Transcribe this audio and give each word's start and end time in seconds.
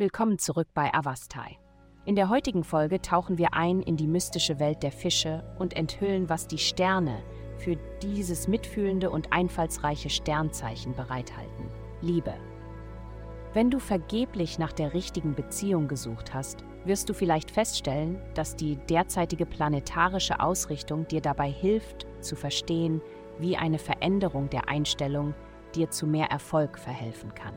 Willkommen 0.00 0.38
zurück 0.38 0.68
bei 0.72 0.94
Avastai. 0.94 1.58
In 2.06 2.16
der 2.16 2.30
heutigen 2.30 2.64
Folge 2.64 3.02
tauchen 3.02 3.36
wir 3.36 3.52
ein 3.52 3.82
in 3.82 3.98
die 3.98 4.06
mystische 4.06 4.58
Welt 4.58 4.82
der 4.82 4.92
Fische 4.92 5.44
und 5.58 5.76
enthüllen, 5.76 6.30
was 6.30 6.46
die 6.46 6.56
Sterne 6.56 7.22
für 7.58 7.76
dieses 8.02 8.48
mitfühlende 8.48 9.10
und 9.10 9.30
einfallsreiche 9.30 10.08
Sternzeichen 10.08 10.94
bereithalten. 10.94 11.68
Liebe. 12.00 12.32
Wenn 13.52 13.70
du 13.70 13.78
vergeblich 13.78 14.58
nach 14.58 14.72
der 14.72 14.94
richtigen 14.94 15.34
Beziehung 15.34 15.86
gesucht 15.86 16.32
hast, 16.32 16.64
wirst 16.86 17.10
du 17.10 17.12
vielleicht 17.12 17.50
feststellen, 17.50 18.18
dass 18.32 18.56
die 18.56 18.76
derzeitige 18.76 19.44
planetarische 19.44 20.40
Ausrichtung 20.40 21.06
dir 21.08 21.20
dabei 21.20 21.50
hilft, 21.50 22.06
zu 22.20 22.36
verstehen, 22.36 23.02
wie 23.38 23.58
eine 23.58 23.78
Veränderung 23.78 24.48
der 24.48 24.66
Einstellung 24.66 25.34
dir 25.74 25.90
zu 25.90 26.06
mehr 26.06 26.30
Erfolg 26.30 26.78
verhelfen 26.78 27.34
kann. 27.34 27.52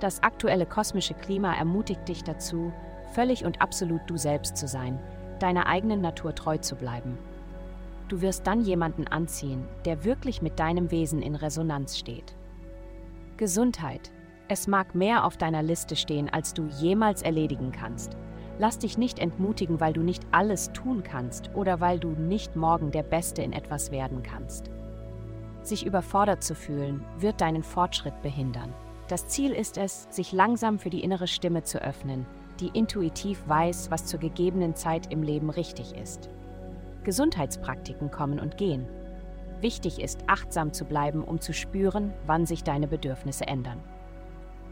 Das 0.00 0.22
aktuelle 0.22 0.64
kosmische 0.64 1.12
Klima 1.12 1.54
ermutigt 1.54 2.08
dich 2.08 2.24
dazu, 2.24 2.72
völlig 3.12 3.44
und 3.44 3.60
absolut 3.60 4.00
du 4.06 4.16
selbst 4.16 4.56
zu 4.56 4.66
sein, 4.66 4.98
deiner 5.40 5.66
eigenen 5.66 6.00
Natur 6.00 6.34
treu 6.34 6.56
zu 6.56 6.74
bleiben. 6.74 7.18
Du 8.08 8.22
wirst 8.22 8.46
dann 8.46 8.62
jemanden 8.62 9.06
anziehen, 9.06 9.68
der 9.84 10.02
wirklich 10.04 10.40
mit 10.40 10.58
deinem 10.58 10.90
Wesen 10.90 11.20
in 11.20 11.34
Resonanz 11.34 11.98
steht. 11.98 12.34
Gesundheit. 13.36 14.10
Es 14.48 14.66
mag 14.66 14.94
mehr 14.94 15.24
auf 15.24 15.36
deiner 15.36 15.62
Liste 15.62 15.94
stehen, 15.94 16.28
als 16.28 16.54
du 16.54 16.66
jemals 16.66 17.22
erledigen 17.22 17.70
kannst. 17.70 18.16
Lass 18.58 18.78
dich 18.78 18.98
nicht 18.98 19.18
entmutigen, 19.18 19.80
weil 19.80 19.92
du 19.92 20.00
nicht 20.00 20.24
alles 20.32 20.72
tun 20.72 21.02
kannst 21.02 21.54
oder 21.54 21.80
weil 21.80 22.00
du 22.00 22.08
nicht 22.08 22.56
morgen 22.56 22.90
der 22.90 23.02
Beste 23.04 23.42
in 23.42 23.52
etwas 23.52 23.92
werden 23.92 24.22
kannst. 24.22 24.70
Sich 25.62 25.86
überfordert 25.86 26.42
zu 26.42 26.54
fühlen, 26.54 27.04
wird 27.18 27.40
deinen 27.40 27.62
Fortschritt 27.62 28.20
behindern. 28.22 28.74
Das 29.10 29.26
Ziel 29.26 29.50
ist 29.50 29.76
es, 29.76 30.06
sich 30.10 30.30
langsam 30.30 30.78
für 30.78 30.88
die 30.88 31.02
innere 31.02 31.26
Stimme 31.26 31.64
zu 31.64 31.82
öffnen, 31.82 32.26
die 32.60 32.68
intuitiv 32.68 33.42
weiß, 33.48 33.90
was 33.90 34.06
zur 34.06 34.20
gegebenen 34.20 34.76
Zeit 34.76 35.12
im 35.12 35.24
Leben 35.24 35.50
richtig 35.50 35.96
ist. 35.96 36.30
Gesundheitspraktiken 37.02 38.12
kommen 38.12 38.38
und 38.38 38.56
gehen. 38.56 38.86
Wichtig 39.60 40.00
ist, 40.00 40.20
achtsam 40.28 40.72
zu 40.72 40.84
bleiben, 40.84 41.24
um 41.24 41.40
zu 41.40 41.52
spüren, 41.52 42.12
wann 42.26 42.46
sich 42.46 42.62
deine 42.62 42.86
Bedürfnisse 42.86 43.48
ändern. 43.48 43.80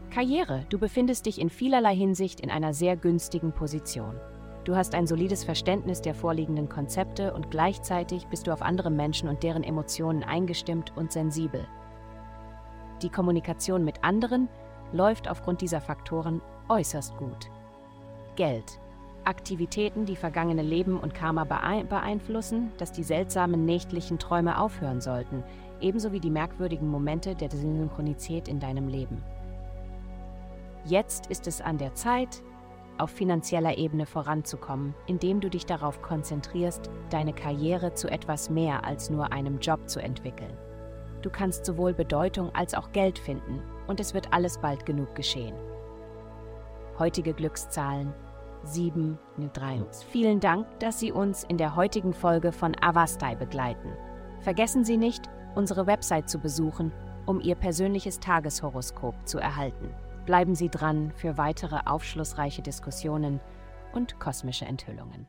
Karriere. 0.09 0.65
Du 0.69 0.79
befindest 0.79 1.25
dich 1.25 1.41
in 1.41 1.49
vielerlei 1.49 1.93
Hinsicht 1.93 2.39
in 2.39 2.49
einer 2.49 2.73
sehr 2.73 2.95
günstigen 2.95 3.51
Position. 3.51 4.15
Du 4.63 4.73
hast 4.73 4.95
ein 4.95 5.05
solides 5.05 5.43
Verständnis 5.43 6.01
der 6.01 6.15
vorliegenden 6.15 6.69
Konzepte 6.69 7.33
und 7.33 7.51
gleichzeitig 7.51 8.25
bist 8.27 8.47
du 8.47 8.53
auf 8.53 8.61
andere 8.61 8.89
Menschen 8.89 9.27
und 9.27 9.43
deren 9.43 9.65
Emotionen 9.65 10.23
eingestimmt 10.23 10.93
und 10.95 11.11
sensibel. 11.11 11.67
Die 13.01 13.09
Kommunikation 13.09 13.85
mit 13.85 14.03
anderen 14.03 14.49
läuft 14.91 15.29
aufgrund 15.29 15.61
dieser 15.61 15.81
Faktoren 15.81 16.41
äußerst 16.67 17.15
gut. 17.17 17.49
Geld. 18.35 18.79
Aktivitäten, 19.25 20.05
die 20.05 20.15
vergangene 20.15 20.61
Leben 20.61 20.99
und 20.99 21.13
Karma 21.13 21.43
beeinflussen, 21.43 22.71
dass 22.77 22.91
die 22.91 23.03
seltsamen 23.03 23.65
nächtlichen 23.65 24.17
Träume 24.17 24.59
aufhören 24.59 25.01
sollten, 25.01 25.43
ebenso 25.81 26.11
wie 26.11 26.19
die 26.19 26.29
merkwürdigen 26.29 26.87
Momente 26.87 27.35
der 27.35 27.51
Synchronizität 27.51 28.47
in 28.47 28.59
deinem 28.59 28.87
Leben. 28.87 29.21
Jetzt 30.85 31.27
ist 31.27 31.47
es 31.47 31.61
an 31.61 31.77
der 31.77 31.93
Zeit, 31.93 32.41
auf 32.97 33.11
finanzieller 33.11 33.77
Ebene 33.77 34.05
voranzukommen, 34.05 34.93
indem 35.07 35.39
du 35.39 35.49
dich 35.49 35.65
darauf 35.65 36.01
konzentrierst, 36.01 36.89
deine 37.09 37.33
Karriere 37.33 37.93
zu 37.93 38.09
etwas 38.09 38.49
mehr 38.49 38.83
als 38.83 39.09
nur 39.09 39.31
einem 39.31 39.59
Job 39.59 39.89
zu 39.89 40.01
entwickeln. 40.01 40.57
Du 41.21 41.29
kannst 41.29 41.65
sowohl 41.65 41.93
Bedeutung 41.93 42.53
als 42.55 42.73
auch 42.73 42.91
Geld 42.91 43.19
finden 43.19 43.61
und 43.87 43.99
es 43.99 44.13
wird 44.13 44.31
alles 44.33 44.57
bald 44.59 44.85
genug 44.85 45.15
geschehen. 45.15 45.55
Heutige 46.97 47.33
Glückszahlen 47.33 48.13
7, 48.63 49.17
3. 49.53 49.85
Vielen 50.11 50.39
Dank, 50.39 50.67
dass 50.79 50.99
Sie 50.99 51.11
uns 51.11 51.43
in 51.45 51.57
der 51.57 51.75
heutigen 51.75 52.13
Folge 52.13 52.51
von 52.51 52.75
Avastai 52.81 53.35
begleiten. 53.35 53.89
Vergessen 54.41 54.83
Sie 54.83 54.97
nicht, 54.97 55.29
unsere 55.55 55.87
Website 55.87 56.29
zu 56.29 56.39
besuchen, 56.39 56.91
um 57.25 57.39
Ihr 57.39 57.55
persönliches 57.55 58.19
Tageshoroskop 58.19 59.15
zu 59.27 59.39
erhalten. 59.39 59.93
Bleiben 60.25 60.55
Sie 60.55 60.69
dran 60.69 61.11
für 61.15 61.37
weitere 61.37 61.79
aufschlussreiche 61.85 62.61
Diskussionen 62.61 63.39
und 63.93 64.19
kosmische 64.19 64.65
Enthüllungen. 64.65 65.27